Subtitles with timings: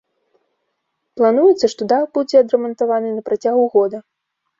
[1.19, 3.97] Плануецца, што дах будзе адрамантаваны на працягу года.